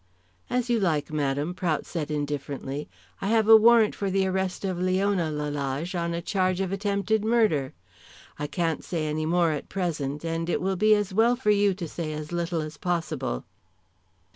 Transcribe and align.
"As 0.49 0.67
you 0.67 0.79
like, 0.79 1.13
madame," 1.13 1.53
Prout 1.53 1.85
said 1.85 2.09
indifferently. 2.09 2.89
"I 3.21 3.27
have 3.27 3.47
a 3.47 3.55
warrant 3.55 3.93
for 3.93 4.09
the 4.09 4.25
arrest 4.25 4.65
of 4.65 4.79
Leona 4.79 5.29
Lalage 5.29 5.93
on 5.93 6.15
a 6.15 6.23
charge 6.23 6.59
of 6.59 6.71
attempted 6.71 7.23
murder. 7.23 7.75
I 8.39 8.47
can't 8.47 8.83
say 8.83 9.05
any 9.07 9.27
more 9.27 9.51
at 9.51 9.69
present, 9.69 10.25
and 10.25 10.49
it 10.49 10.59
will 10.59 10.75
be 10.75 10.95
as 10.95 11.13
well 11.13 11.35
for 11.35 11.51
you 11.51 11.75
to 11.75 11.87
say 11.87 12.13
as 12.13 12.31
little 12.31 12.61
as 12.63 12.77
possible." 12.77 13.45